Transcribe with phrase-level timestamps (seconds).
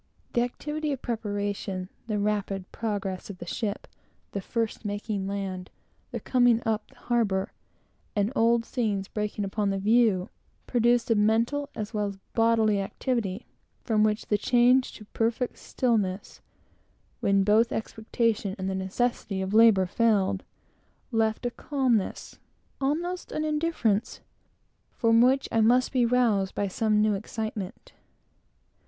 [0.33, 3.87] The activity of preparation, the rapid progress of the ship,
[4.31, 5.69] the first making land,
[6.09, 7.53] the coming up the harbor,
[8.15, 10.29] and old scenes breaking upon the view,
[10.65, 13.45] produced a mental as well as bodily activity,
[13.83, 16.41] from which the change to a perfect stillness,
[17.19, 20.43] when both expectation and the necessity of labor failed,
[21.11, 22.39] left a calmness,
[22.79, 24.21] almost of indifference,
[24.89, 27.93] from which I must be roused by some new excitement.